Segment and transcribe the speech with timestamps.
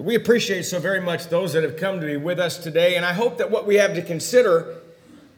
[0.00, 3.04] We appreciate so very much those that have come to be with us today, and
[3.04, 4.78] I hope that what we have to consider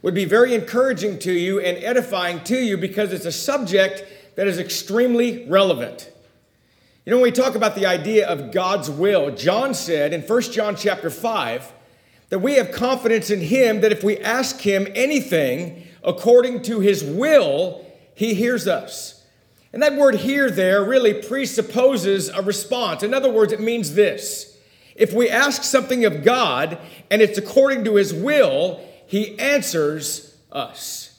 [0.02, 4.04] would be very encouraging to you and edifying to you because it's a subject
[4.36, 6.12] that is extremely relevant.
[7.04, 10.42] You know, when we talk about the idea of God's will, John said in 1
[10.42, 11.72] John chapter 5
[12.28, 17.02] that we have confidence in him that if we ask him anything according to his
[17.02, 17.84] will,
[18.14, 19.24] he hears us.
[19.72, 23.02] And that word hear there really presupposes a response.
[23.02, 24.51] In other words, it means this
[24.94, 26.78] if we ask something of God
[27.10, 31.18] and it's according to his will, he answers us.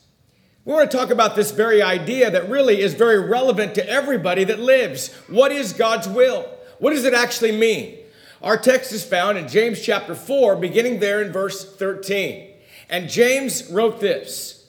[0.65, 4.45] We want to talk about this very idea that really is very relevant to everybody
[4.45, 5.13] that lives.
[5.27, 6.49] What is God's will?
[6.79, 7.97] What does it actually mean?
[8.41, 12.49] Our text is found in James chapter 4, beginning there in verse 13.
[12.89, 14.65] And James wrote this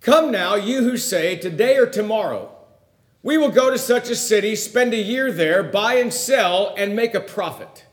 [0.00, 2.54] Come now, you who say, Today or tomorrow,
[3.22, 6.96] we will go to such a city, spend a year there, buy and sell, and
[6.96, 7.84] make a profit.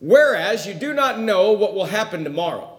[0.00, 2.76] Whereas you do not know what will happen tomorrow.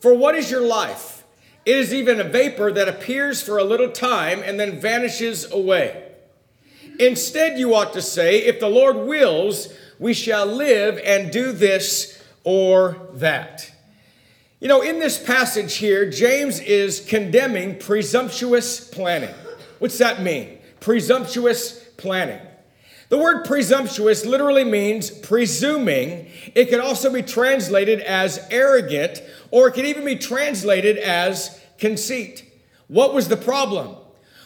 [0.00, 1.24] For what is your life?
[1.64, 6.08] It is even a vapor that appears for a little time and then vanishes away.
[6.98, 12.22] Instead, you ought to say, If the Lord wills, we shall live and do this
[12.44, 13.72] or that.
[14.60, 19.34] You know, in this passage here, James is condemning presumptuous planning.
[19.78, 20.58] What's that mean?
[20.82, 22.40] Presumptuous planning.
[23.08, 26.28] The word presumptuous literally means presuming.
[26.56, 32.50] It can also be translated as arrogant, or it can even be translated as conceit.
[32.88, 33.94] What was the problem?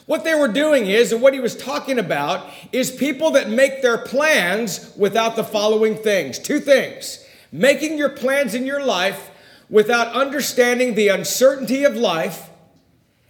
[0.05, 3.81] What they were doing is, and what he was talking about, is people that make
[3.81, 9.31] their plans without the following things two things making your plans in your life
[9.71, 12.50] without understanding the uncertainty of life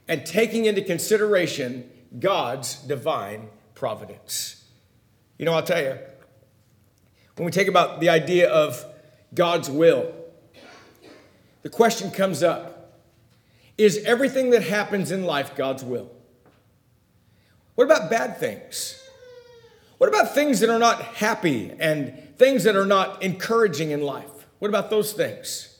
[0.08, 1.88] and taking into consideration
[2.18, 4.64] God's divine providence.
[5.38, 5.98] You know, I'll tell you,
[7.36, 8.84] when we take about the idea of
[9.34, 10.12] God's will,
[11.62, 12.92] the question comes up
[13.76, 16.10] Is everything that happens in life God's will?
[17.74, 19.02] What about bad things?
[19.98, 24.46] What about things that are not happy and things that are not encouraging in life?
[24.58, 25.75] What about those things?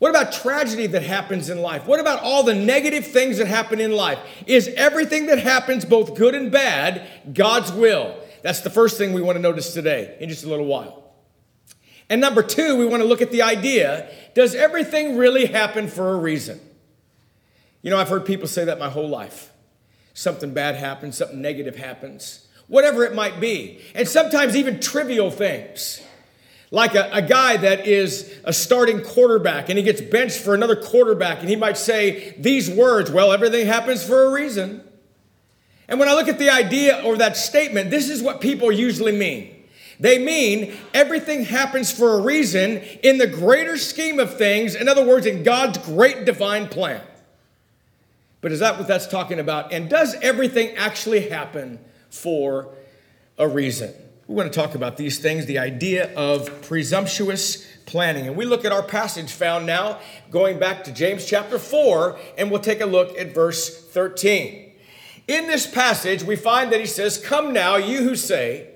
[0.00, 1.86] What about tragedy that happens in life?
[1.86, 4.18] What about all the negative things that happen in life?
[4.46, 8.16] Is everything that happens, both good and bad, God's will?
[8.42, 11.12] That's the first thing we want to notice today in just a little while.
[12.08, 16.12] And number two, we want to look at the idea does everything really happen for
[16.12, 16.58] a reason?
[17.82, 19.52] You know, I've heard people say that my whole life.
[20.14, 23.82] Something bad happens, something negative happens, whatever it might be.
[23.94, 26.00] And sometimes even trivial things.
[26.70, 30.76] Like a, a guy that is a starting quarterback and he gets benched for another
[30.76, 34.82] quarterback, and he might say these words Well, everything happens for a reason.
[35.88, 39.10] And when I look at the idea or that statement, this is what people usually
[39.10, 39.56] mean.
[39.98, 45.04] They mean everything happens for a reason in the greater scheme of things, in other
[45.04, 47.02] words, in God's great divine plan.
[48.40, 49.72] But is that what that's talking about?
[49.72, 52.72] And does everything actually happen for
[53.36, 53.92] a reason?
[54.30, 58.28] We want to talk about these things the idea of presumptuous planning.
[58.28, 59.98] And we look at our passage found now
[60.30, 64.70] going back to James chapter 4, and we'll take a look at verse 13.
[65.26, 68.68] In this passage, we find that he says, Come now, you who say,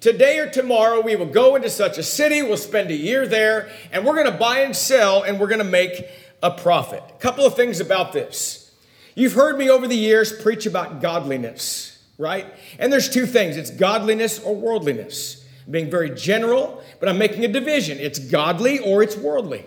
[0.00, 3.70] Today or tomorrow we will go into such a city, we'll spend a year there,
[3.90, 6.04] and we're going to buy and sell, and we're going to make
[6.42, 7.02] a profit.
[7.08, 8.74] A couple of things about this.
[9.14, 12.52] You've heard me over the years preach about godliness, right?
[12.78, 15.46] And there's two things it's godliness or worldliness.
[15.64, 17.98] I'm being very general, but I'm making a division.
[17.98, 19.64] It's godly or it's worldly.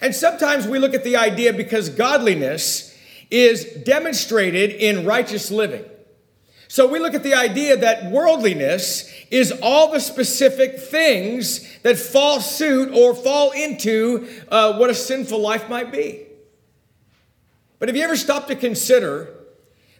[0.00, 2.96] And sometimes we look at the idea because godliness
[3.30, 5.84] is demonstrated in righteous living.
[6.68, 12.40] So we look at the idea that worldliness is all the specific things that fall
[12.40, 16.26] suit or fall into uh, what a sinful life might be.
[17.78, 19.35] But have you ever stopped to consider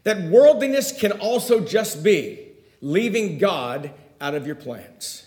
[0.07, 3.91] that worldliness can also just be leaving God
[4.21, 5.27] out of your plans?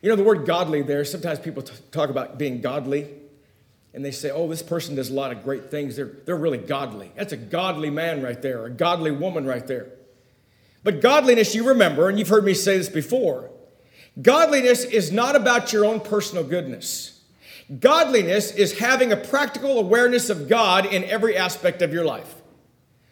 [0.00, 3.10] You know, the word godly there, sometimes people t- talk about being godly
[3.92, 5.96] and they say, oh, this person does a lot of great things.
[5.96, 7.12] They're, they're really godly.
[7.14, 9.88] That's a godly man right there, or a godly woman right there.
[10.82, 13.50] But godliness, you remember, and you've heard me say this before,
[14.20, 17.20] godliness is not about your own personal goodness.
[17.80, 22.34] Godliness is having a practical awareness of God in every aspect of your life.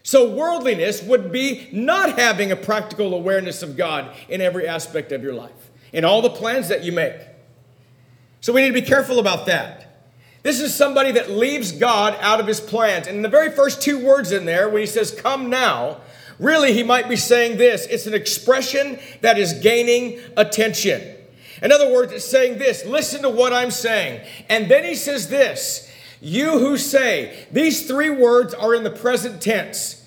[0.02, 5.22] So, worldliness would be not having a practical awareness of God in every aspect of
[5.22, 7.14] your life, in all the plans that you make.
[8.40, 9.92] So, we need to be careful about that.
[10.42, 13.06] This is somebody that leaves God out of his plans.
[13.06, 16.00] And in the very first two words in there, when he says, Come now,
[16.40, 21.16] really he might be saying this it's an expression that is gaining attention.
[21.62, 24.26] In other words, it's saying this listen to what I'm saying.
[24.48, 25.88] And then he says this
[26.22, 30.04] you who say, these three words are in the present tense.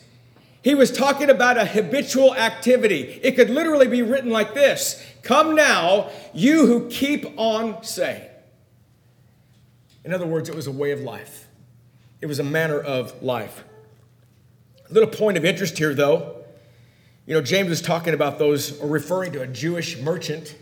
[0.61, 3.19] He was talking about a habitual activity.
[3.21, 8.27] It could literally be written like this Come now, you who keep on saying.
[10.03, 11.47] In other words, it was a way of life,
[12.21, 13.63] it was a manner of life.
[14.89, 16.43] A little point of interest here, though.
[17.25, 20.55] You know, James is talking about those, or referring to a Jewish merchant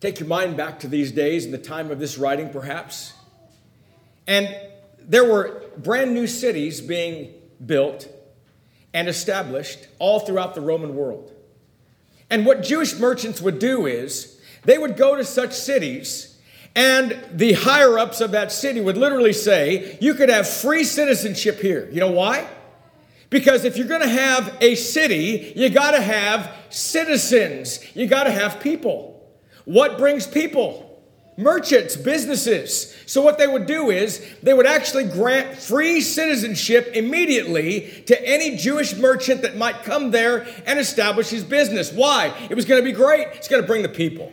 [0.00, 3.14] Take your mind back to these days in the time of this writing, perhaps.
[4.28, 4.54] And
[5.00, 7.32] there were brand new cities being
[7.64, 8.06] built
[8.92, 11.32] and established all throughout the Roman world.
[12.30, 16.38] And what Jewish merchants would do is they would go to such cities,
[16.74, 21.58] and the higher ups of that city would literally say, You could have free citizenship
[21.60, 21.88] here.
[21.90, 22.46] You know why?
[23.30, 28.24] Because if you're going to have a city, you got to have citizens, you got
[28.24, 29.26] to have people.
[29.64, 30.87] What brings people?
[31.38, 32.92] Merchants, businesses.
[33.06, 38.56] So, what they would do is they would actually grant free citizenship immediately to any
[38.56, 41.92] Jewish merchant that might come there and establish his business.
[41.92, 42.34] Why?
[42.50, 44.32] It was going to be great, it's going to bring the people.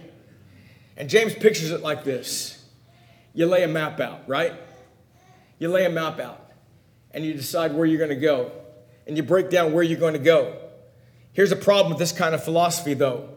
[0.97, 2.65] And James pictures it like this
[3.35, 4.53] you lay a map out, right?
[5.59, 6.49] You lay a map out
[7.11, 8.51] and you decide where you're going to go
[9.05, 10.57] and you break down where you're going to go.
[11.33, 13.29] Here's a problem with this kind of philosophy, though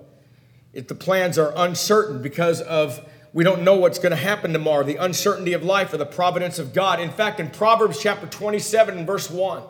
[0.72, 4.82] if the plans are uncertain because of we don't know what's going to happen tomorrow,
[4.82, 7.00] the uncertainty of life or the providence of God.
[7.00, 9.62] In fact, in Proverbs chapter 27 and verse 1,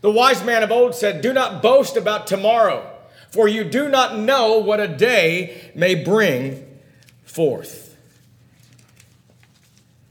[0.00, 2.90] the wise man of old said, Do not boast about tomorrow,
[3.30, 6.78] for you do not know what a day may bring
[7.24, 7.96] forth.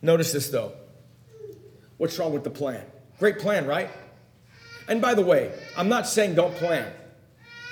[0.01, 0.73] Notice this though.
[1.97, 2.85] What's wrong with the plan?
[3.19, 3.89] Great plan, right?
[4.87, 6.91] And by the way, I'm not saying don't plan.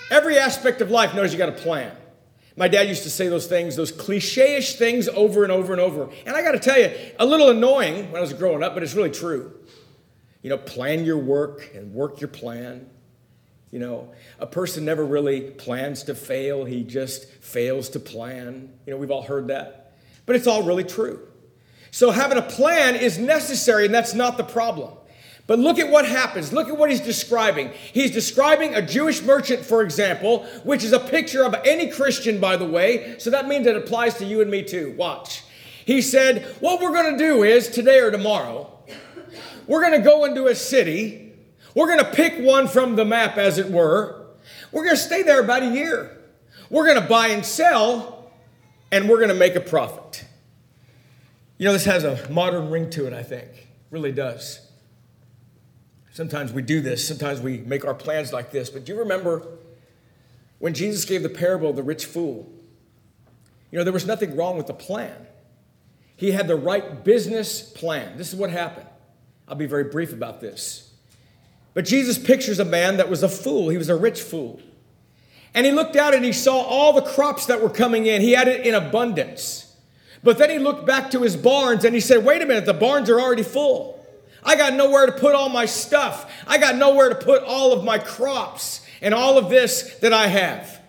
[0.09, 1.95] Every aspect of life knows you got a plan.
[2.55, 5.81] My dad used to say those things, those cliche ish things over and over and
[5.81, 6.09] over.
[6.25, 8.83] And I got to tell you, a little annoying when I was growing up, but
[8.83, 9.53] it's really true.
[10.43, 12.89] You know, plan your work and work your plan.
[13.71, 18.71] You know, a person never really plans to fail, he just fails to plan.
[18.85, 19.93] You know, we've all heard that.
[20.27, 21.27] But it's all really true.
[21.89, 24.93] So having a plan is necessary, and that's not the problem.
[25.45, 26.53] But look at what happens.
[26.53, 27.71] Look at what he's describing.
[27.91, 32.55] He's describing a Jewish merchant, for example, which is a picture of any Christian, by
[32.55, 33.17] the way.
[33.19, 34.93] So that means it applies to you and me too.
[34.97, 35.43] Watch.
[35.85, 38.71] He said, What we're going to do is today or tomorrow,
[39.67, 41.33] we're going to go into a city.
[41.75, 44.27] We're going to pick one from the map, as it were.
[44.71, 46.17] We're going to stay there about a year.
[46.69, 48.31] We're going to buy and sell,
[48.91, 50.25] and we're going to make a profit.
[51.57, 53.49] You know, this has a modern ring to it, I think.
[53.51, 54.62] It really does.
[56.13, 58.69] Sometimes we do this, sometimes we make our plans like this.
[58.69, 59.47] But do you remember
[60.59, 62.49] when Jesus gave the parable of the rich fool?
[63.71, 65.25] You know, there was nothing wrong with the plan.
[66.15, 68.15] He had the right business plan.
[68.15, 68.85] This is what happened.
[69.47, 70.91] I'll be very brief about this.
[71.73, 73.69] But Jesus pictures a man that was a fool.
[73.69, 74.61] He was a rich fool.
[75.55, 78.21] And he looked out and he saw all the crops that were coming in.
[78.21, 79.75] He had it in abundance.
[80.21, 82.73] But then he looked back to his barns and he said, Wait a minute, the
[82.73, 84.02] barns are already full.
[84.45, 86.31] I got nowhere to put all my stuff.
[86.47, 90.27] I got nowhere to put all of my crops and all of this that I
[90.27, 90.81] have.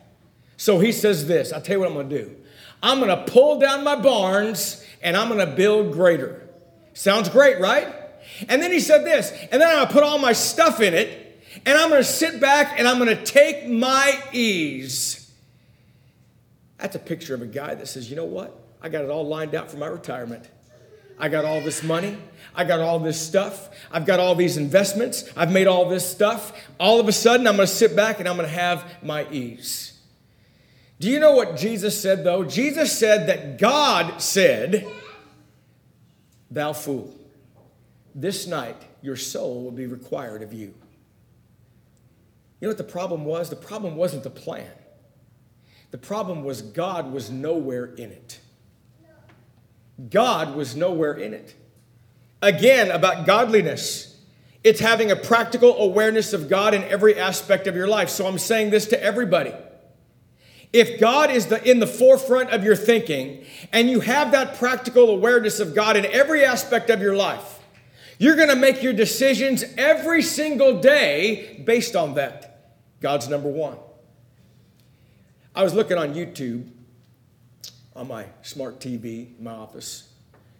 [0.57, 2.37] So he says this I'll tell you what I'm going to do.
[2.83, 6.49] I'm going to pull down my barns and I'm going to build greater.
[6.93, 7.89] Sounds great, right?
[8.49, 10.95] And then he said this, and then I'm going to put all my stuff in
[10.95, 11.25] it
[11.67, 15.33] and I'm going to sit back and I'm going to take my ease.
[16.79, 18.59] That's a picture of a guy that says, you know what?
[18.83, 20.49] I got it all lined out for my retirement.
[21.19, 22.19] I got all this money.
[22.55, 23.71] I got all this stuff.
[23.91, 25.29] I've got all these investments.
[25.37, 26.53] I've made all this stuff.
[26.79, 29.27] All of a sudden, I'm going to sit back and I'm going to have my
[29.31, 29.99] ease.
[31.01, 32.45] Do you know what Jesus said, though?
[32.45, 34.87] Jesus said that God said,
[36.51, 37.13] Thou fool,
[38.15, 40.73] this night your soul will be required of you.
[42.61, 43.51] You know what the problem was?
[43.51, 44.71] The problem wasn't the plan,
[45.91, 48.39] the problem was God was nowhere in it.
[50.11, 51.55] God was nowhere in it.
[52.45, 54.21] Again, about godliness,
[54.63, 58.11] it's having a practical awareness of God in every aspect of your life.
[58.11, 59.55] So I'm saying this to everybody.
[60.71, 65.09] If God is the, in the forefront of your thinking and you have that practical
[65.09, 67.61] awareness of God in every aspect of your life,
[68.19, 72.75] you're going to make your decisions every single day based on that.
[73.01, 73.79] God's number one.
[75.55, 76.69] I was looking on YouTube
[77.97, 80.14] on my smart TV in my office.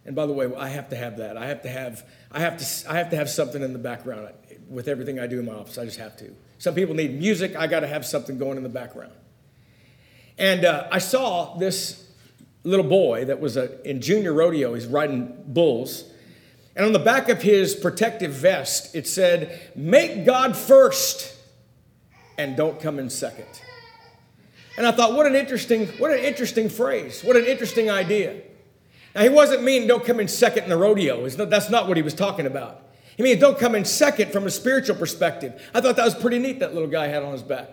[0.05, 1.35] And by the way, I have to have that.
[1.35, 4.29] I have to have, I have to, I have to have something in the background
[4.69, 5.77] with everything I do in my office.
[5.77, 6.35] I just have to.
[6.59, 7.55] Some people need music.
[7.55, 9.13] I got to have something going in the background.
[10.37, 12.07] And uh, I saw this
[12.63, 16.05] little boy that was a, in junior rodeo, he's riding bulls.
[16.75, 21.35] And on the back of his protective vest, it said, Make God first
[22.37, 23.47] and don't come in second.
[24.77, 27.23] And I thought, what an interesting, what an interesting phrase.
[27.23, 28.41] What an interesting idea.
[29.15, 31.27] Now, he wasn't meaning don't come in second in the rodeo.
[31.27, 32.81] That's not what he was talking about.
[33.15, 35.61] He means don't come in second from a spiritual perspective.
[35.73, 37.69] I thought that was pretty neat that little guy had on his back.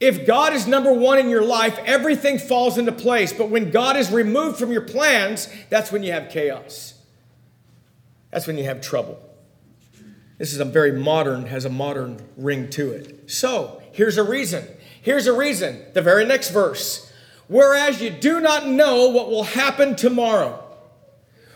[0.00, 3.32] If God is number one in your life, everything falls into place.
[3.32, 6.94] But when God is removed from your plans, that's when you have chaos.
[8.30, 9.20] That's when you have trouble.
[10.38, 13.30] This is a very modern, has a modern ring to it.
[13.30, 14.66] So, here's a reason.
[15.02, 15.82] Here's a reason.
[15.92, 17.09] The very next verse.
[17.50, 20.64] Whereas you do not know what will happen tomorrow.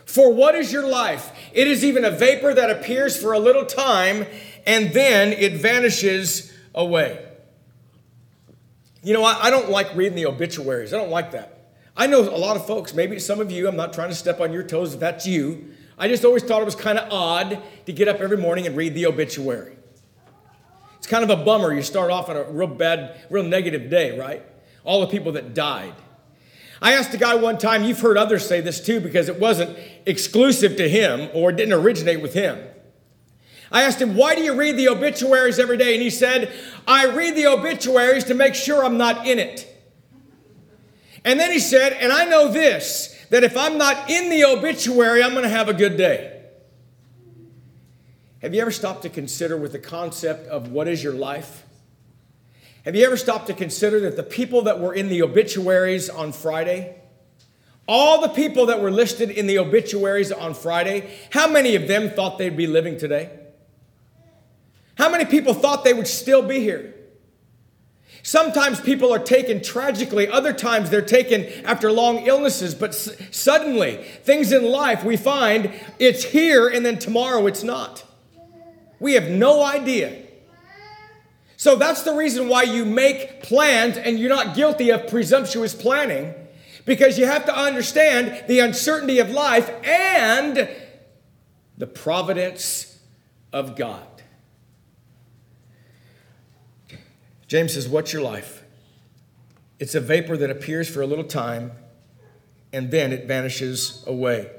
[0.05, 1.31] For what is your life?
[1.53, 4.27] It is even a vapor that appears for a little time
[4.67, 7.25] and then it vanishes away.
[9.05, 10.93] You know, I, I don't like reading the obituaries.
[10.93, 11.71] I don't like that.
[11.97, 14.41] I know a lot of folks, maybe some of you, I'm not trying to step
[14.41, 15.75] on your toes if that's you.
[15.97, 18.77] I just always thought it was kind of odd to get up every morning and
[18.77, 19.77] read the obituary.
[20.99, 21.73] It's kind of a bummer.
[21.73, 24.45] You start off on a real bad, real negative day, right?
[24.85, 25.95] All the people that died.
[26.81, 29.77] I asked a guy one time, you've heard others say this too, because it wasn't
[30.07, 32.63] exclusive to him or didn't originate with him.
[33.73, 35.95] I asked him, Why do you read the obituaries every day?
[35.95, 36.53] And he said,
[36.87, 39.67] I read the obituaries to make sure I'm not in it.
[41.25, 45.23] And then he said, And I know this, that if I'm not in the obituary,
[45.23, 46.43] I'm going to have a good day.
[48.43, 51.65] Have you ever stopped to consider with the concept of what is your life?
[52.85, 56.33] Have you ever stopped to consider that the people that were in the obituaries on
[56.33, 56.97] Friday,
[57.89, 62.11] all the people that were listed in the obituaries on Friday, how many of them
[62.11, 63.31] thought they'd be living today?
[64.97, 66.95] How many people thought they would still be here?
[68.23, 74.05] Sometimes people are taken tragically, other times they're taken after long illnesses, but s- suddenly,
[74.23, 78.05] things in life we find it's here and then tomorrow it's not.
[79.01, 80.24] We have no idea.
[81.65, 86.35] So that's the reason why you make plans and you're not guilty of presumptuous planning
[86.85, 90.69] because you have to understand the uncertainty of life and
[91.79, 92.99] the providence
[93.51, 94.07] of God.
[97.47, 98.63] James says, What's your life?
[99.79, 101.73] It's a vapor that appears for a little time
[102.75, 104.51] and then it vanishes away.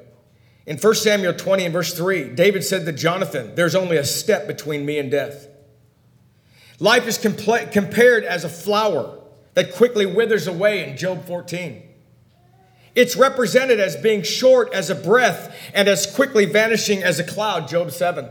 [0.65, 4.47] In 1 Samuel 20 and verse 3, David said to Jonathan, There's only a step
[4.47, 5.49] between me and death.
[6.79, 9.19] Life is compla- compared as a flower
[9.53, 11.81] that quickly withers away in Job 14.
[12.93, 17.67] It's represented as being short as a breath and as quickly vanishing as a cloud,
[17.67, 18.29] Job 7.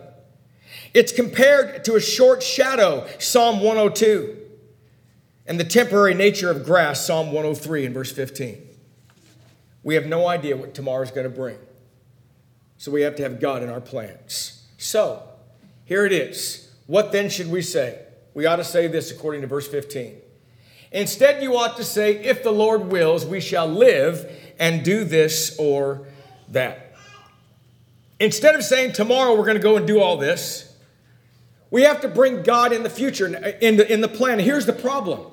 [0.92, 4.44] It's compared to a short shadow, Psalm 102
[5.46, 8.62] and the temporary nature of grass, Psalm 103 and verse 15.
[9.82, 11.58] We have no idea what tomorrow is going to bring.
[12.78, 14.66] So we have to have God in our plans.
[14.78, 15.22] So,
[15.84, 16.72] here it is.
[16.86, 18.03] What then should we say?
[18.34, 20.16] We ought to say this according to verse 15.
[20.90, 25.56] Instead, you ought to say, If the Lord wills, we shall live and do this
[25.58, 26.06] or
[26.48, 26.94] that.
[28.20, 30.72] Instead of saying, Tomorrow we're going to go and do all this,
[31.70, 34.38] we have to bring God in the future, in the, in the plan.
[34.38, 35.32] Here's the problem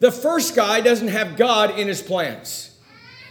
[0.00, 2.76] the first guy doesn't have God in his plans.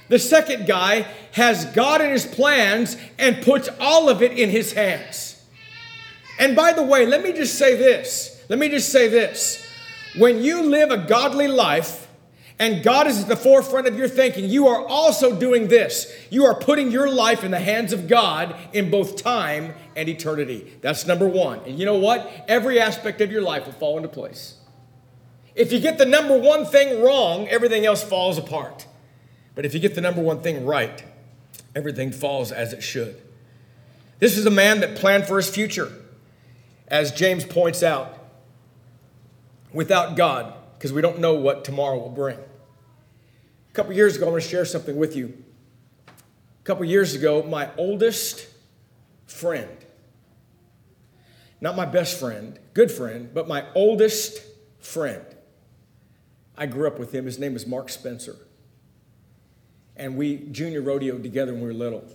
[0.10, 4.74] The second guy has God in his plans and puts all of it in his
[4.74, 5.42] hands.
[6.40, 8.37] And by the way, let me just say this.
[8.50, 9.66] Let me just say this.
[10.16, 12.08] When you live a godly life
[12.60, 16.12] and God is at the forefront of your thinking, you are also doing this.
[16.30, 20.78] You are putting your life in the hands of God in both time and eternity.
[20.82, 21.60] That's number one.
[21.66, 22.32] And you know what?
[22.48, 24.56] Every aspect of your life will fall into place.
[25.54, 28.88] If you get the number one thing wrong, everything else falls apart.
[29.56, 31.04] But if you get the number one thing right,
[31.76, 33.22] everything falls as it should.
[34.20, 35.92] This is a man that planned for his future,
[36.88, 38.17] as James points out,
[39.74, 42.38] without God, because we don't know what tomorrow will bring.
[42.38, 45.44] A couple years ago, I'm going to share something with you.
[46.08, 48.48] A couple years ago, my oldest
[49.26, 49.70] friend,
[51.62, 54.42] not my best friend, good friend, but my oldest
[54.80, 55.24] friend,
[56.58, 57.26] I grew up with him.
[57.26, 58.36] His name was Mark Spencer.
[59.96, 62.06] And we junior rodeoed together when we were little.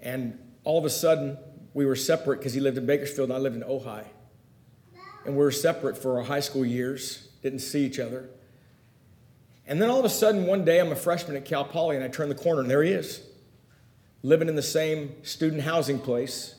[0.00, 1.38] And all of a sudden,
[1.74, 4.04] we were separate because he lived in Bakersfield and I lived in Ojai.
[5.24, 8.28] And we were separate for our high school years, didn't see each other.
[9.66, 12.04] And then all of a sudden, one day, I'm a freshman at Cal Poly and
[12.04, 13.22] I turn the corner and there he is,
[14.22, 16.56] living in the same student housing place.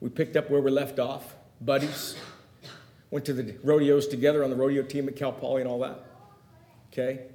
[0.00, 2.16] We picked up where we left off, buddies.
[3.10, 6.04] Went to the rodeos together on the rodeo team at Cal Poly and all that.
[6.92, 7.26] Okay?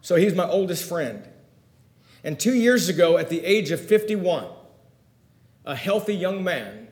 [0.00, 1.28] So he's my oldest friend.
[2.22, 4.46] And two years ago, at the age of 51,
[5.66, 6.88] a healthy young man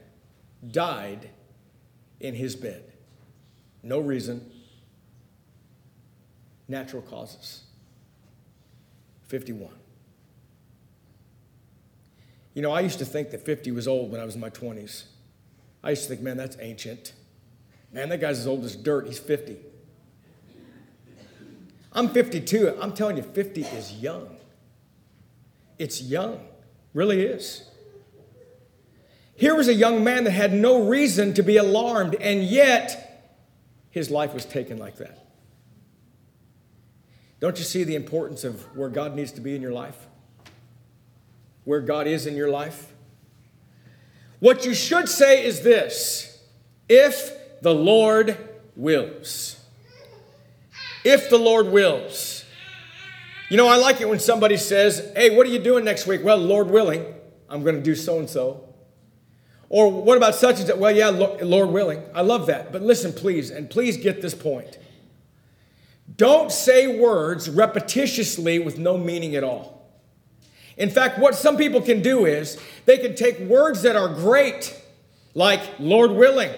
[0.71, 1.31] died
[2.23, 2.85] in his bed.
[3.83, 4.51] No reason.
[6.69, 7.65] Natural causes.
[9.27, 9.71] 51.
[12.55, 14.51] You know, I used to think that 50 was old when I was in my
[14.51, 15.05] 20s.
[15.83, 17.13] I used to think, man, that's ancient.
[17.93, 19.07] Man, that guy's as old as dirt.
[19.07, 19.57] He's 50.
[21.93, 22.79] I'm 52.
[22.81, 24.37] I'm telling you, 50 is young.
[25.79, 26.41] It's young,
[26.95, 27.69] really is.
[29.35, 33.31] Here was a young man that had no reason to be alarmed, and yet
[33.91, 35.19] his life was taken like that.
[37.41, 39.97] Don't you see the importance of where God needs to be in your life?
[41.65, 42.93] Where God is in your life?
[44.39, 46.41] What you should say is this
[46.89, 48.37] if the Lord
[48.77, 49.59] wills.
[51.05, 52.45] If the Lord wills.
[53.51, 56.23] You know, I like it when somebody says, Hey, what are you doing next week?
[56.25, 57.05] Well, Lord willing,
[57.49, 58.72] I'm going to do so and so.
[59.73, 60.77] Or what about such and such?
[60.77, 62.03] Well, yeah, Lord willing.
[62.15, 62.73] I love that.
[62.73, 64.79] But listen, please, and please get this point.
[66.15, 69.91] Don't say words repetitiously with no meaning at all.
[70.77, 74.79] In fact, what some people can do is they can take words that are great,
[75.33, 76.51] like Lord willing,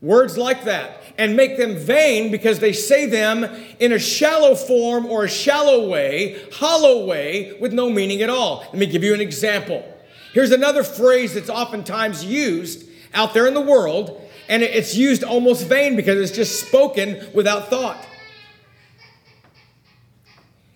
[0.00, 3.44] words like that, and make them vain because they say them
[3.78, 8.64] in a shallow form or a shallow way, hollow way, with no meaning at all.
[8.72, 9.84] Let me give you an example.
[10.32, 15.66] Here's another phrase that's oftentimes used out there in the world, and it's used almost
[15.66, 18.06] vain because it's just spoken without thought.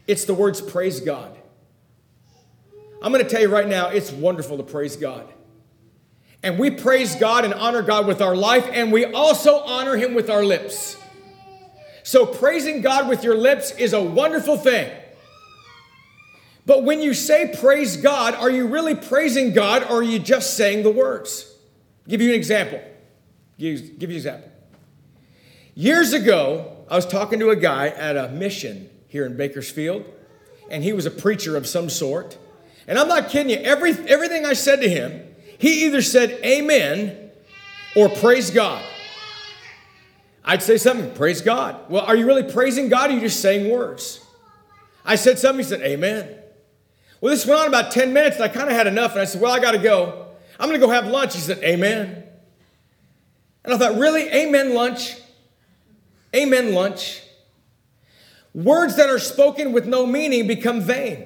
[0.06, 1.37] It's the words praise God.
[3.00, 5.26] I'm going to tell you right now, it's wonderful to praise God.
[6.42, 10.14] And we praise God and honor God with our life, and we also honor Him
[10.14, 10.96] with our lips.
[12.02, 14.90] So, praising God with your lips is a wonderful thing.
[16.66, 20.56] But when you say praise God, are you really praising God or are you just
[20.56, 21.54] saying the words?
[22.06, 22.82] I'll give you an example.
[23.58, 24.50] Give, give you an example.
[25.74, 30.04] Years ago, I was talking to a guy at a mission here in Bakersfield,
[30.70, 32.38] and he was a preacher of some sort.
[32.86, 35.22] And I'm not kidding you, every, everything I said to him,
[35.58, 37.30] he either said amen
[37.96, 38.84] or praise God.
[40.44, 41.90] I'd say something, praise God.
[41.90, 44.20] Well, are you really praising God or are you just saying words?
[45.04, 46.38] I said something, he said, amen.
[47.25, 49.25] Well, this went on about 10 minutes, and I kind of had enough, and I
[49.25, 50.26] said, Well, I got to go.
[50.60, 51.32] I'm going to go have lunch.
[51.32, 52.23] He said, Amen.
[53.65, 54.28] And I thought, Really?
[54.28, 55.17] Amen, lunch?
[56.37, 57.23] Amen, lunch?
[58.52, 61.25] Words that are spoken with no meaning become vain.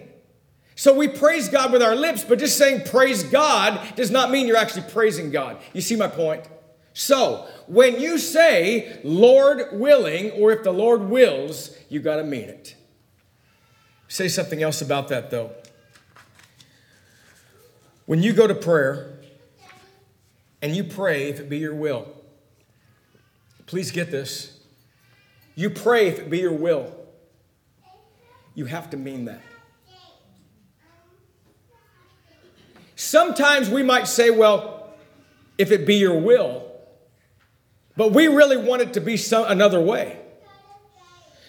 [0.77, 4.47] So we praise God with our lips, but just saying praise God does not mean
[4.47, 5.57] you're actually praising God.
[5.73, 6.45] You see my point?
[6.93, 12.49] So when you say, Lord willing, or if the Lord wills, you got to mean
[12.49, 12.77] it.
[14.07, 15.51] Say something else about that, though.
[18.09, 19.19] When you go to prayer
[20.63, 22.11] and you pray, if it be your will,
[23.67, 24.61] please get this.
[25.57, 26.91] You pray if it be your will.
[28.55, 29.43] You have to mean that.
[32.97, 34.95] Sometimes we might say, well,
[35.59, 36.65] if it be your will,
[37.95, 40.19] but we really want it to be some, another way.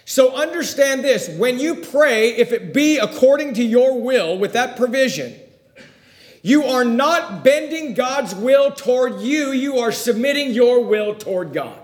[0.03, 4.75] So understand this when you pray, if it be according to your will with that
[4.75, 5.39] provision,
[6.41, 11.79] you are not bending God's will toward you, you are submitting your will toward God.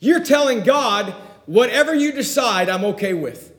[0.00, 1.14] You're telling God,
[1.46, 3.52] whatever you decide, I'm okay with.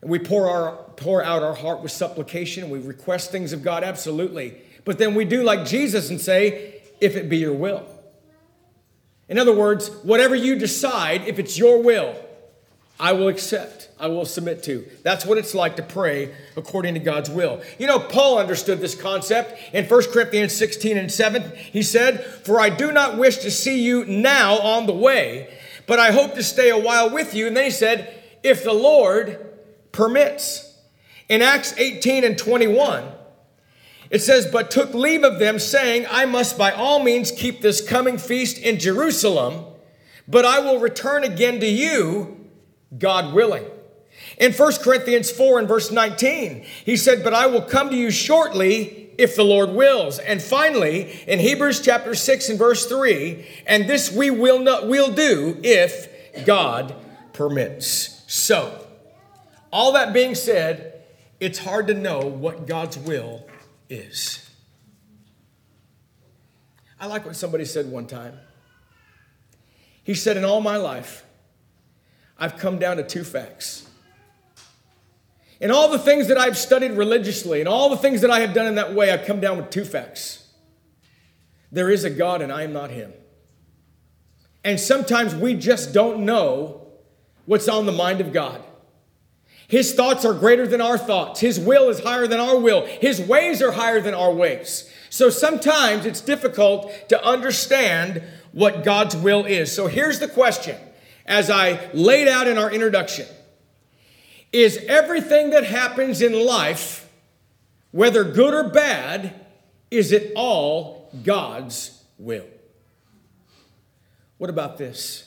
[0.00, 3.84] And we pour, our, pour out our heart with supplication, we request things of God,
[3.84, 4.62] absolutely.
[4.84, 7.86] But then we do like Jesus and say, if it be your will.
[9.28, 12.14] In other words, whatever you decide, if it's your will,
[13.00, 14.86] I will accept, I will submit to.
[15.02, 17.62] That's what it's like to pray according to God's will.
[17.78, 21.50] You know, Paul understood this concept in 1 Corinthians 16 and 7.
[21.56, 25.50] He said, For I do not wish to see you now on the way,
[25.86, 27.46] but I hope to stay a while with you.
[27.46, 29.46] And then he said, If the Lord
[29.92, 30.66] permits.
[31.30, 33.04] In Acts 18 and 21,
[34.10, 37.80] it says, But took leave of them, saying, I must by all means keep this
[37.86, 39.64] coming feast in Jerusalem,
[40.28, 42.39] but I will return again to you
[42.96, 43.64] God willing.
[44.38, 48.10] In 1 Corinthians 4 and verse 19, he said, But I will come to you
[48.10, 50.18] shortly if the Lord wills.
[50.18, 55.12] And finally, in Hebrews chapter 6 and verse 3, and this we will not will
[55.12, 56.08] do if
[56.44, 56.94] God
[57.32, 58.24] permits.
[58.26, 58.86] So,
[59.72, 61.02] all that being said,
[61.38, 63.46] it's hard to know what God's will
[63.88, 64.50] is.
[66.98, 68.38] I like what somebody said one time.
[70.04, 71.24] He said, In all my life,
[72.40, 73.86] I've come down to two facts.
[75.60, 78.54] In all the things that I've studied religiously and all the things that I have
[78.54, 80.48] done in that way, I've come down with two facts.
[81.70, 83.12] There is a God and I am not Him.
[84.64, 86.88] And sometimes we just don't know
[87.44, 88.62] what's on the mind of God.
[89.68, 91.40] His thoughts are greater than our thoughts.
[91.40, 92.86] His will is higher than our will.
[92.86, 94.90] His ways are higher than our ways.
[95.10, 98.22] So sometimes it's difficult to understand
[98.52, 99.72] what God's will is.
[99.72, 100.76] So here's the question
[101.30, 103.26] as I laid out in our introduction
[104.52, 107.08] Is everything that happens in life,
[107.92, 109.46] whether good or bad,
[109.90, 112.46] is it all God's will?
[114.38, 115.26] What about this?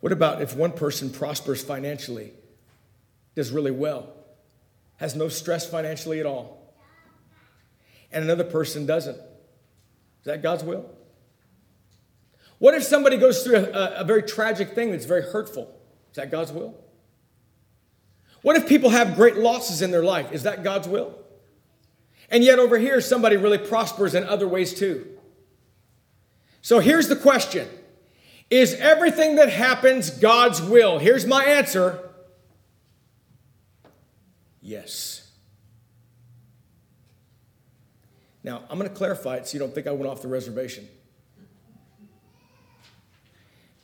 [0.00, 2.32] What about if one person prospers financially,
[3.34, 4.12] does really well,
[4.98, 6.64] has no stress financially at all?
[8.14, 9.16] and another person doesn't.
[9.16, 10.88] Is that God's will?
[12.58, 15.74] What if somebody goes through a, a, very tragic thing that's very hurtful?
[16.10, 16.74] Is that God's will?
[18.42, 20.32] What if people have great losses in their life?
[20.32, 21.18] Is that God's will?
[22.30, 25.06] And yet over here, somebody really prospers in other ways too.
[26.62, 27.68] So here's the question
[28.50, 30.98] Is everything that happens God's will?
[30.98, 31.98] Here's my answer
[34.60, 35.30] yes.
[38.42, 40.86] Now, I'm going to clarify it so you don't think I went off the reservation.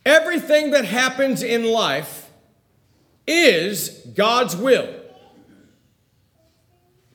[0.05, 2.31] Everything that happens in life
[3.27, 4.89] is God's will,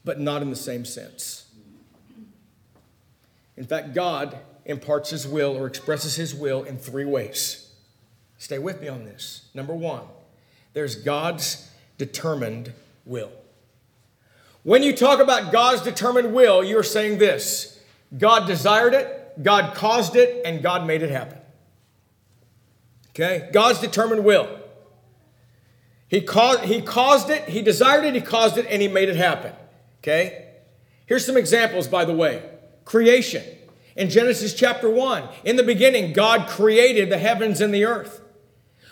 [0.03, 1.45] but not in the same sense.
[3.57, 7.71] In fact, God imparts His will or expresses His will in three ways.
[8.37, 9.49] Stay with me on this.
[9.53, 10.03] Number one,
[10.73, 12.73] there's God's determined
[13.05, 13.31] will.
[14.63, 17.79] When you talk about God's determined will, you're saying this
[18.17, 21.37] God desired it, God caused it, and God made it happen.
[23.15, 23.49] Okay?
[23.51, 24.47] God's determined will.
[26.07, 29.15] He caused, he caused it, He desired it, He caused it, and He made it
[29.15, 29.53] happen.
[30.03, 30.49] Okay?
[31.05, 32.43] Here's some examples, by the way
[32.83, 33.43] creation.
[33.95, 38.21] In Genesis chapter 1, in the beginning, God created the heavens and the earth.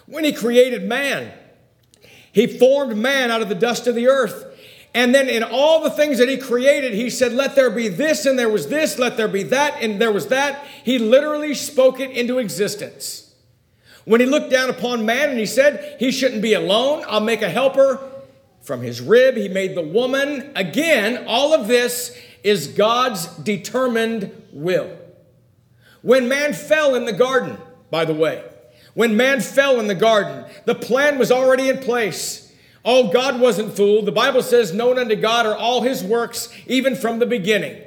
[0.07, 1.31] When He created man,
[2.31, 4.53] He formed man out of the dust of the earth
[4.95, 8.25] and then in all the things that he created, he said, Let there be this,
[8.25, 10.65] and there was this, let there be that, and there was that.
[10.83, 13.32] He literally spoke it into existence.
[14.05, 17.41] When he looked down upon man and he said, He shouldn't be alone, I'll make
[17.41, 17.99] a helper.
[18.61, 20.51] From his rib, he made the woman.
[20.55, 24.97] Again, all of this is God's determined will.
[26.01, 27.57] When man fell in the garden,
[27.89, 28.43] by the way,
[28.93, 32.53] when man fell in the garden, the plan was already in place.
[32.85, 34.05] Oh, God wasn't fooled.
[34.05, 37.81] The Bible says, Known unto God are all his works, even from the beginning.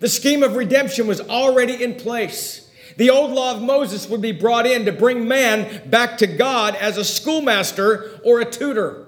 [0.00, 2.67] The scheme of redemption was already in place.
[2.98, 6.74] The old law of Moses would be brought in to bring man back to God
[6.74, 9.06] as a schoolmaster or a tutor.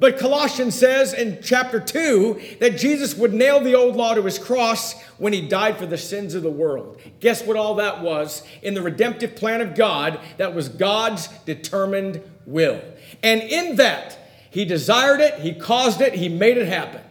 [0.00, 4.38] But Colossians says in chapter 2 that Jesus would nail the old law to his
[4.38, 7.00] cross when he died for the sins of the world.
[7.20, 8.42] Guess what all that was?
[8.62, 12.82] In the redemptive plan of God, that was God's determined will.
[13.22, 14.18] And in that,
[14.50, 17.02] he desired it, He caused it, He made it happen.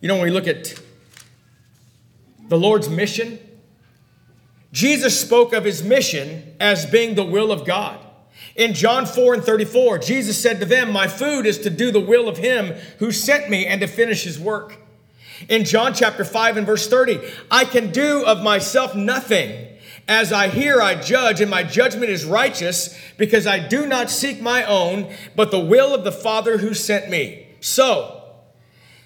[0.00, 0.78] You know, when we look at
[2.48, 3.38] the Lord's mission,
[4.72, 8.00] Jesus spoke of his mission as being the will of God.
[8.56, 12.00] In John 4 and 34, Jesus said to them, My food is to do the
[12.00, 14.76] will of him who sent me and to finish his work.
[15.48, 19.68] In John chapter 5 and verse 30, I can do of myself nothing.
[20.06, 24.40] As I hear, I judge, and my judgment is righteous, because I do not seek
[24.40, 27.46] my own, but the will of the Father who sent me.
[27.60, 28.23] So,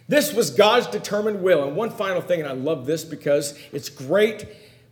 [0.08, 1.64] this was God's determined will.
[1.64, 4.46] And one final thing, and I love this because it's great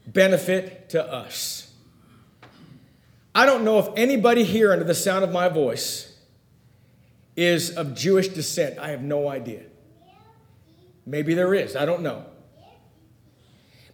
[0.06, 1.72] benefit to us.
[3.34, 6.14] I don't know if anybody here under the sound of my voice
[7.34, 8.78] is of Jewish descent.
[8.78, 9.62] I have no idea.
[11.04, 12.24] Maybe there is, I don't know.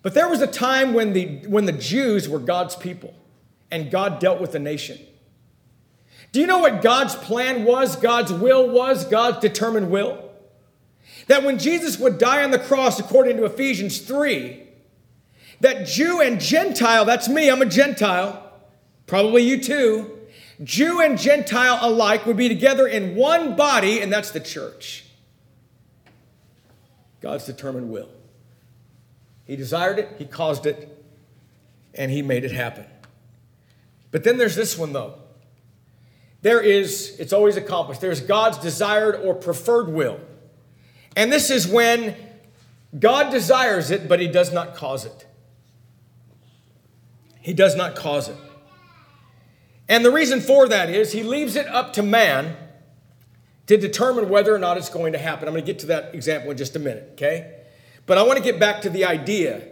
[0.02, 3.14] But there was a time when the, when the Jews were God's people
[3.70, 4.98] and God dealt with the nation.
[6.32, 10.32] Do you know what God's plan was, God's will was, God's determined will?
[11.26, 14.62] That when Jesus would die on the cross, according to Ephesians 3,
[15.60, 18.52] that Jew and Gentile, that's me, I'm a Gentile,
[19.06, 20.18] probably you too,
[20.62, 25.04] Jew and Gentile alike would be together in one body, and that's the church.
[27.20, 28.08] God's determined will.
[29.44, 31.04] He desired it, He caused it,
[31.94, 32.86] and He made it happen.
[34.10, 35.14] But then there's this one, though.
[36.42, 38.00] There is, it's always accomplished.
[38.00, 40.20] There's God's desired or preferred will.
[41.16, 42.16] And this is when
[42.98, 45.27] God desires it, but He does not cause it.
[47.40, 48.37] He does not cause it.
[49.88, 52.57] And the reason for that is He leaves it up to man
[53.66, 55.48] to determine whether or not it's going to happen.
[55.48, 57.61] I'm going to get to that example in just a minute, okay?
[58.07, 59.62] But I want to get back to the idea.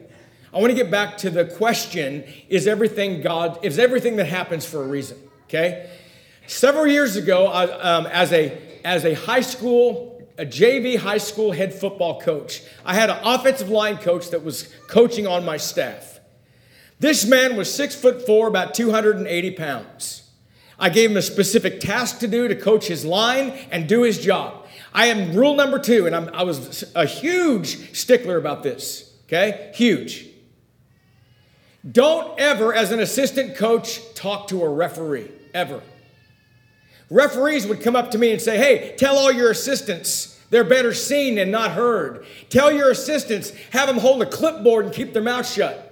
[0.53, 4.65] I want to get back to the question is everything God, is everything that happens
[4.65, 5.91] for a reason, okay?
[6.47, 11.53] Several years ago, I, um, as, a, as a high school, a JV high school
[11.53, 16.19] head football coach, I had an offensive line coach that was coaching on my staff.
[16.99, 20.31] This man was six foot four, about 280 pounds.
[20.79, 24.19] I gave him a specific task to do to coach his line and do his
[24.19, 24.67] job.
[24.95, 29.73] I am rule number two, and I'm, i was a huge stickler about this, okay?
[29.75, 30.27] Huge.
[31.89, 35.83] Don't ever, as an assistant coach, talk to a referee, ever.
[37.11, 40.93] Referees would come up to me and say, Hey, tell all your assistants they're better
[40.93, 42.27] seen and not heard.
[42.49, 45.87] Tell your assistants, have them hold a clipboard and keep their mouth shut.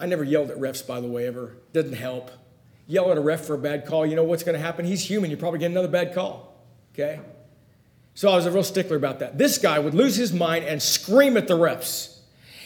[0.00, 1.56] I never yelled at refs, by the way, ever.
[1.72, 2.30] Doesn't help.
[2.86, 4.86] Yell at a ref for a bad call, you know what's going to happen?
[4.86, 5.30] He's human.
[5.30, 6.56] You probably get another bad call.
[6.94, 7.20] Okay?
[8.14, 9.36] So I was a real stickler about that.
[9.36, 12.18] This guy would lose his mind and scream at the refs.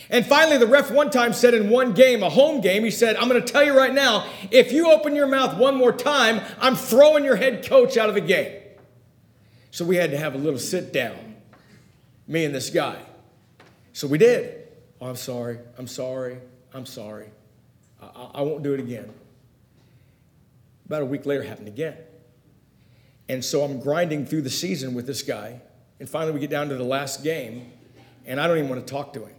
[0.09, 3.17] And finally, the ref one time said in one game, a home game, he said,
[3.17, 6.41] I'm going to tell you right now, if you open your mouth one more time,
[6.61, 8.62] I'm throwing your head coach out of the game.
[9.73, 11.35] So we had to have a little sit down,
[12.29, 13.01] me and this guy.
[13.95, 14.69] So we did.
[15.01, 15.59] Oh, I'm sorry.
[15.79, 16.37] I'm sorry.
[16.75, 17.31] I'm sorry.
[18.03, 19.11] I, I won't do it again.
[20.85, 21.97] About a week later, happened again.
[23.31, 25.63] And so I'm grinding through the season with this guy.
[26.01, 27.73] And finally, we get down to the last game,
[28.27, 29.35] and I don't even want to talk to him.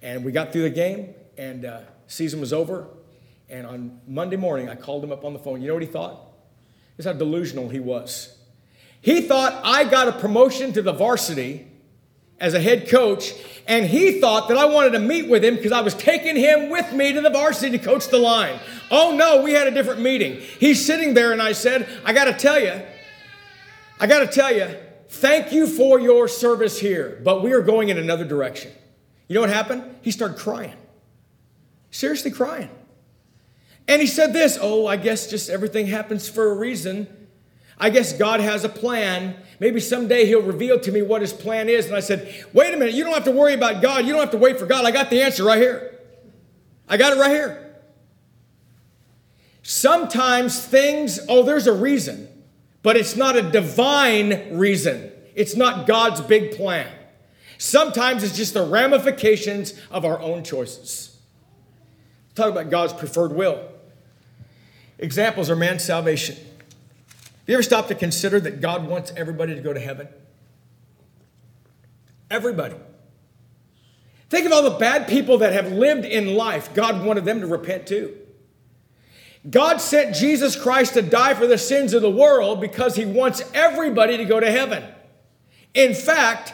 [0.00, 2.88] And we got through the game, and uh, season was over.
[3.50, 5.60] And on Monday morning, I called him up on the phone.
[5.60, 6.18] You know what he thought?
[6.96, 8.37] This is how delusional he was.
[9.00, 11.66] He thought I got a promotion to the varsity
[12.40, 13.32] as a head coach,
[13.66, 16.70] and he thought that I wanted to meet with him because I was taking him
[16.70, 18.60] with me to the varsity to coach the line.
[18.90, 20.40] Oh no, we had a different meeting.
[20.60, 22.80] He's sitting there, and I said, I got to tell you,
[24.00, 24.68] I got to tell you,
[25.08, 28.70] thank you for your service here, but we are going in another direction.
[29.26, 29.96] You know what happened?
[30.02, 30.74] He started crying.
[31.90, 32.70] Seriously crying.
[33.88, 37.08] And he said this, oh, I guess just everything happens for a reason.
[37.78, 39.36] I guess God has a plan.
[39.60, 41.86] Maybe someday He'll reveal to me what His plan is.
[41.86, 44.04] And I said, Wait a minute, you don't have to worry about God.
[44.04, 44.84] You don't have to wait for God.
[44.84, 45.98] I got the answer right here.
[46.88, 47.64] I got it right here.
[49.62, 52.28] Sometimes things, oh, there's a reason,
[52.82, 55.12] but it's not a divine reason.
[55.34, 56.90] It's not God's big plan.
[57.58, 61.18] Sometimes it's just the ramifications of our own choices.
[62.34, 63.68] Talk about God's preferred will.
[64.98, 66.36] Examples are man's salvation.
[67.48, 70.06] You ever stop to consider that God wants everybody to go to heaven?
[72.30, 72.76] Everybody.
[74.28, 76.74] Think of all the bad people that have lived in life.
[76.74, 78.14] God wanted them to repent too.
[79.48, 83.42] God sent Jesus Christ to die for the sins of the world because he wants
[83.54, 84.84] everybody to go to heaven.
[85.72, 86.52] In fact,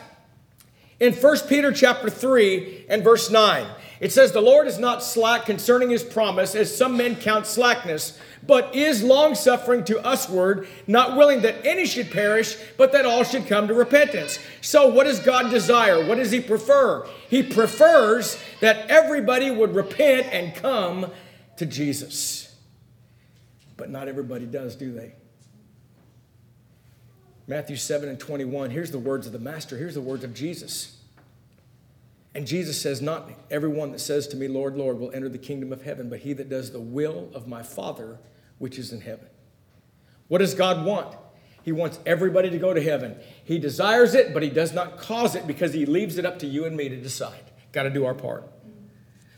[1.00, 3.66] in 1 Peter chapter 3 and verse 9,
[4.00, 8.18] it says, The Lord is not slack concerning his promise, as some men count slackness,
[8.46, 13.46] but is longsuffering to usward, not willing that any should perish, but that all should
[13.46, 14.38] come to repentance.
[14.60, 16.04] So, what does God desire?
[16.04, 17.06] What does he prefer?
[17.28, 21.10] He prefers that everybody would repent and come
[21.56, 22.54] to Jesus.
[23.76, 25.14] But not everybody does, do they?
[27.46, 30.93] Matthew 7 and 21, here's the words of the Master, here's the words of Jesus.
[32.34, 35.72] And Jesus says, Not everyone that says to me, Lord, Lord, will enter the kingdom
[35.72, 38.18] of heaven, but he that does the will of my Father
[38.58, 39.26] which is in heaven.
[40.28, 41.16] What does God want?
[41.62, 43.16] He wants everybody to go to heaven.
[43.44, 46.46] He desires it, but he does not cause it because he leaves it up to
[46.46, 47.52] you and me to decide.
[47.72, 48.50] Got to do our part.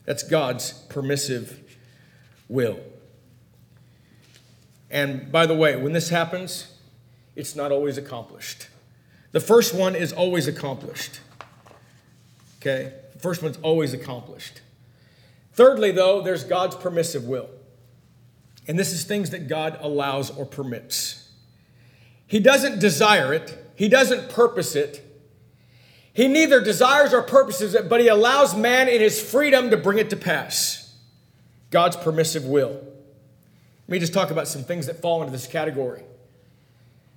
[0.05, 1.61] That's God's permissive
[2.49, 2.81] will.
[4.91, 6.75] And by the way, when this happens,
[7.35, 8.69] it's not always accomplished.
[9.33, 11.21] The first one is always accomplished.
[12.67, 12.93] Okay?
[13.13, 14.61] The first one's always accomplished.
[15.53, 17.49] Thirdly, though, there's God's permissive will.
[18.67, 21.31] And this is things that God allows or permits.
[22.27, 25.03] He doesn't desire it, He doesn't purpose it.
[26.13, 29.99] He neither desires or purposes it, but He allows man in his freedom to bring
[29.99, 30.95] it to pass.
[31.71, 32.73] God's permissive will.
[32.73, 36.03] Let me just talk about some things that fall into this category.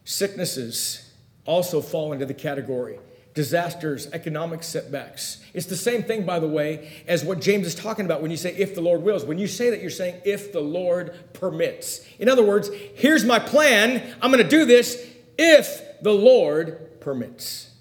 [0.04, 1.12] Sicknesses
[1.46, 3.00] also fall into the category
[3.34, 5.42] disasters, economic setbacks.
[5.54, 8.38] It's the same thing, by the way, as what James is talking about when you
[8.38, 9.24] say, if the Lord wills.
[9.24, 12.06] When you say that, you're saying, if the Lord permits.
[12.18, 14.16] In other words, here's my plan.
[14.22, 15.06] I'm going to do this
[15.38, 17.72] if the Lord permits.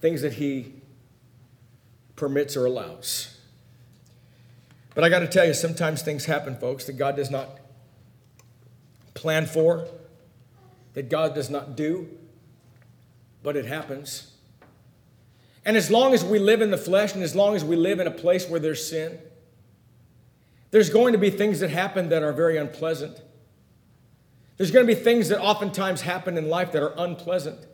[0.00, 0.74] Things that He
[2.14, 3.36] permits or allows.
[4.94, 7.58] But I got to tell you, sometimes things happen, folks, that God does not
[9.14, 9.86] plan for,
[10.94, 12.17] that God does not do,
[13.42, 14.32] but it happens.
[15.64, 18.00] And as long as we live in the flesh and as long as we live
[18.00, 19.18] in a place where there's sin,
[20.70, 23.20] there's going to be things that happen that are very unpleasant.
[24.56, 27.66] There's going to be things that oftentimes happen in life that are unpleasant.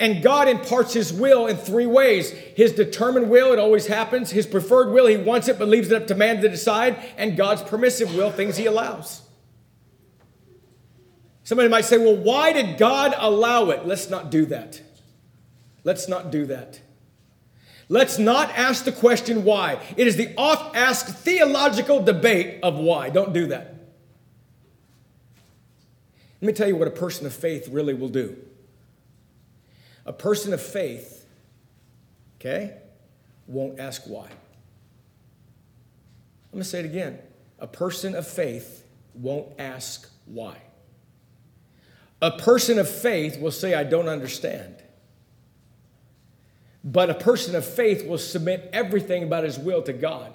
[0.00, 4.30] And God imparts His will in three ways His determined will, it always happens.
[4.30, 6.98] His preferred will, He wants it but leaves it up to man to decide.
[7.16, 9.22] And God's permissive will, things He allows.
[11.44, 13.86] Somebody might say, well, why did God allow it?
[13.86, 14.80] Let's not do that.
[15.84, 16.80] Let's not do that.
[17.88, 19.78] Let's not ask the question why.
[19.96, 23.10] It is the oft asked theological debate of why.
[23.10, 23.74] Don't do that.
[26.40, 28.36] Let me tell you what a person of faith really will do.
[30.06, 31.26] A person of faith,
[32.40, 32.78] okay,
[33.46, 34.28] won't ask why.
[36.52, 37.18] Let me say it again.
[37.58, 40.56] A person of faith won't ask why.
[42.22, 44.76] A person of faith will say, I don't understand.
[46.84, 50.32] But a person of faith will submit everything about his will to God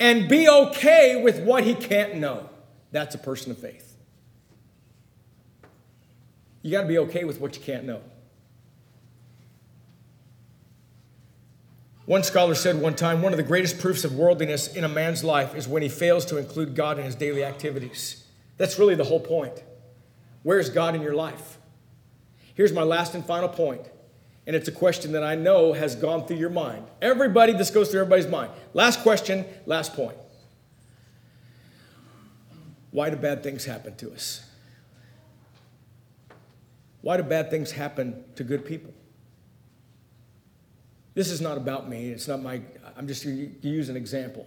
[0.00, 2.48] and be okay with what he can't know.
[2.90, 3.96] That's a person of faith.
[6.62, 8.00] You got to be okay with what you can't know.
[12.06, 15.22] One scholar said one time one of the greatest proofs of worldliness in a man's
[15.22, 18.24] life is when he fails to include God in his daily activities.
[18.58, 19.62] That's really the whole point.
[20.46, 21.58] Where's God in your life?
[22.54, 23.82] Here's my last and final point,
[24.46, 26.86] and it's a question that I know has gone through your mind.
[27.02, 28.52] Everybody, this goes through everybody's mind.
[28.72, 30.16] Last question, last point.
[32.92, 34.48] Why do bad things happen to us?
[37.00, 38.94] Why do bad things happen to good people?
[41.14, 42.10] This is not about me.
[42.10, 42.60] It's not my,
[42.96, 44.46] I'm just going to use an example.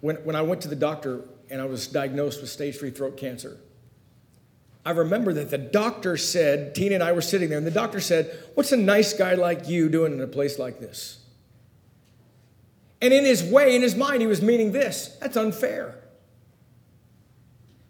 [0.00, 3.16] When, when I went to the doctor and I was diagnosed with stage three throat
[3.16, 3.58] cancer,
[4.84, 8.00] I remember that the doctor said, Tina and I were sitting there, and the doctor
[8.00, 11.20] said, What's a nice guy like you doing in a place like this?
[13.00, 15.96] And in his way, in his mind, he was meaning this that's unfair.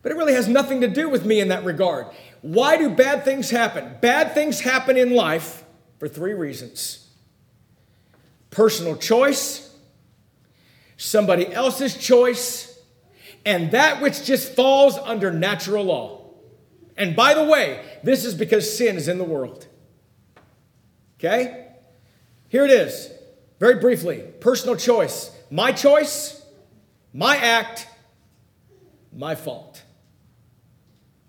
[0.02, 2.06] But it really has nothing to do with me in that regard.
[2.40, 3.96] Why do bad things happen?
[4.00, 5.64] Bad things happen in life
[5.98, 6.98] for three reasons
[8.50, 9.74] personal choice,
[10.98, 12.78] somebody else's choice,
[13.46, 16.21] and that which just falls under natural law.
[16.96, 19.66] And by the way, this is because sin is in the world.
[21.18, 21.68] Okay?
[22.48, 23.10] Here it is.
[23.58, 25.30] Very briefly personal choice.
[25.50, 26.44] My choice,
[27.12, 27.86] my act,
[29.12, 29.82] my fault.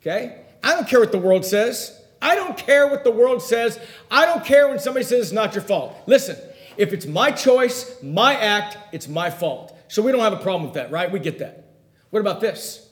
[0.01, 0.41] Okay?
[0.63, 1.99] I don't care what the world says.
[2.21, 3.79] I don't care what the world says.
[4.09, 5.95] I don't care when somebody says it's not your fault.
[6.07, 6.37] Listen,
[6.77, 9.77] if it's my choice, my act, it's my fault.
[9.89, 11.11] So we don't have a problem with that, right?
[11.11, 11.65] We get that.
[12.09, 12.82] What about this?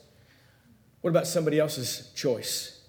[1.02, 2.80] What about somebody else's choice?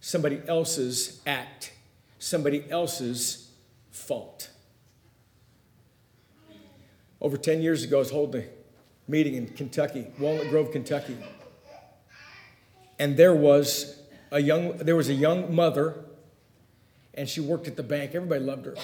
[0.00, 1.72] Somebody else's act?
[2.18, 3.50] Somebody else's
[3.90, 4.50] fault?
[7.20, 8.48] Over 10 years ago, I was holding a
[9.10, 11.16] meeting in Kentucky, Walnut Grove, Kentucky.
[12.98, 16.04] And there was a young, there was a young mother,
[17.14, 18.14] and she worked at the bank.
[18.14, 18.76] Everybody loved her.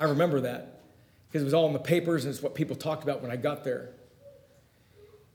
[0.00, 0.80] I remember that
[1.28, 3.36] because it was all in the papers and it's what people talked about when I
[3.36, 3.90] got there.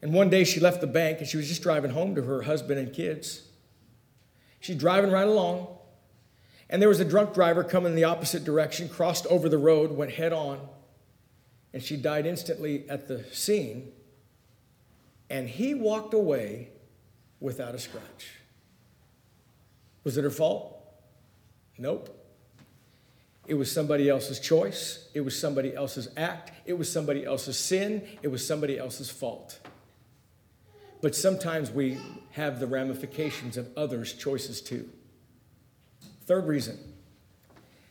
[0.05, 2.43] And one day she left the bank and she was just driving home to her
[2.43, 3.41] husband and kids.
[4.59, 5.67] She's driving right along,
[6.69, 9.91] and there was a drunk driver coming in the opposite direction, crossed over the road,
[9.91, 10.59] went head on,
[11.73, 13.93] and she died instantly at the scene.
[15.27, 16.69] And he walked away
[17.39, 18.29] without a scratch.
[20.03, 20.79] Was it her fault?
[21.79, 22.15] Nope.
[23.47, 25.09] It was somebody else's choice.
[25.15, 26.51] It was somebody else's act.
[26.67, 28.07] It was somebody else's sin.
[28.21, 29.59] It was somebody else's fault.
[31.01, 31.97] But sometimes we
[32.31, 34.89] have the ramifications of others' choices too.
[36.25, 36.79] Third reason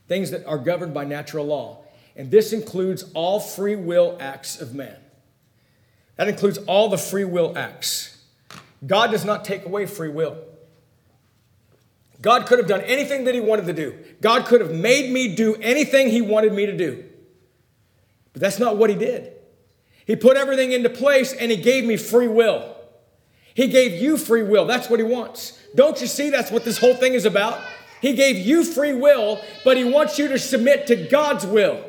[0.06, 1.82] things that are governed by natural law.
[2.16, 4.96] And this includes all free will acts of man.
[6.16, 8.22] That includes all the free will acts.
[8.86, 10.36] God does not take away free will.
[12.20, 13.98] God could have done anything that He wanted to do.
[14.20, 17.04] God could have made me do anything He wanted me to do.
[18.32, 19.32] But that's not what He did.
[20.06, 22.73] He put everything into place and He gave me free will.
[23.54, 24.66] He gave you free will.
[24.66, 25.58] That's what He wants.
[25.74, 27.60] Don't you see that's what this whole thing is about?
[28.00, 31.82] He gave you free will, but He wants you to submit to God's will.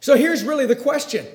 [0.00, 1.26] So here's really the question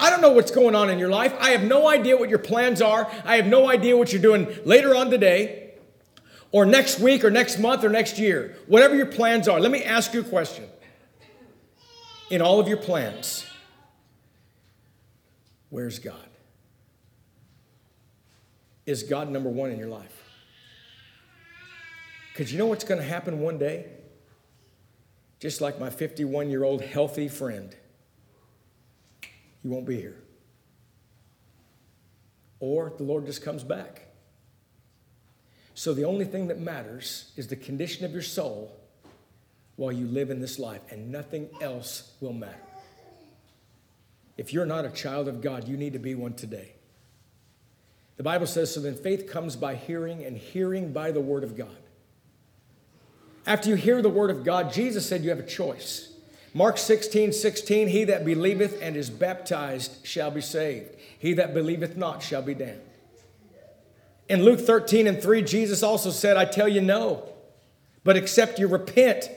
[0.00, 1.34] I don't know what's going on in your life.
[1.38, 3.10] I have no idea what your plans are.
[3.24, 5.74] I have no idea what you're doing later on today.
[6.52, 9.84] or next week or next month or next year, whatever your plans are, let me
[9.84, 10.64] ask you a question.
[12.30, 13.46] In all of your plans,
[15.68, 16.29] where's God?
[18.90, 20.24] Is God number one in your life?
[22.32, 23.86] Because you know what's going to happen one day?
[25.38, 27.72] Just like my 51 year old healthy friend,
[29.62, 30.16] you won't be here.
[32.58, 34.08] Or the Lord just comes back.
[35.74, 38.76] So the only thing that matters is the condition of your soul
[39.76, 42.58] while you live in this life, and nothing else will matter.
[44.36, 46.72] If you're not a child of God, you need to be one today.
[48.20, 51.56] The Bible says, so then faith comes by hearing, and hearing by the Word of
[51.56, 51.78] God.
[53.46, 56.12] After you hear the Word of God, Jesus said you have a choice.
[56.52, 60.96] Mark 16, 16, he that believeth and is baptized shall be saved.
[61.18, 62.82] He that believeth not shall be damned.
[64.28, 67.26] In Luke 13 and 3, Jesus also said, I tell you no,
[68.04, 69.30] but except you repent,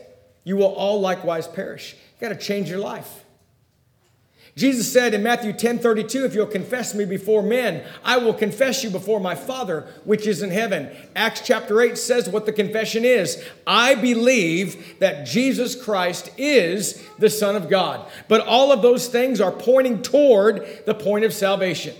[0.43, 1.93] you will all likewise perish.
[2.19, 3.22] You got to change your life.
[4.55, 8.83] Jesus said in Matthew 10 32, If you'll confess me before men, I will confess
[8.83, 10.95] you before my Father which is in heaven.
[11.15, 17.31] Acts chapter 8 says what the confession is I believe that Jesus Christ is the
[17.31, 18.07] Son of God.
[18.27, 21.95] But all of those things are pointing toward the point of salvation.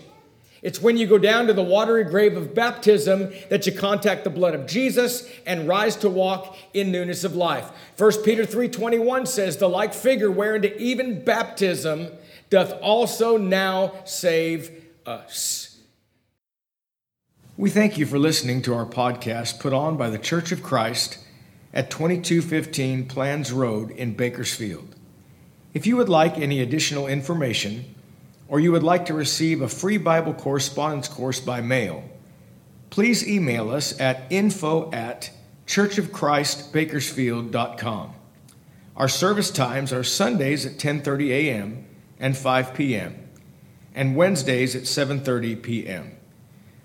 [0.62, 4.30] It's when you go down to the watery grave of baptism that you contact the
[4.30, 7.70] blood of Jesus and rise to walk in newness of life.
[7.97, 12.12] 1 Peter 3:21 says, "The like figure whereunto even baptism
[12.49, 14.71] doth also now save
[15.05, 15.77] us."
[17.55, 21.19] We thank you for listening to our podcast put on by the Church of Christ
[21.73, 24.95] at 2215 Planz Road in Bakersfield.
[25.73, 27.85] If you would like any additional information,
[28.47, 32.03] or you would like to receive a free Bible correspondence course by mail,
[32.89, 35.31] please email us at info at
[35.65, 38.13] churchofchristbakersfield.com.
[38.95, 41.85] Our service times are Sundays at 10:30 a.m.
[42.20, 43.30] and 5 p.m.
[43.93, 46.18] and Wednesdays at 7:30 p.m.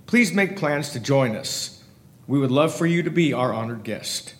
[0.06, 1.82] Please make plans to join us.
[2.26, 4.34] We would love for you to be our honored guest.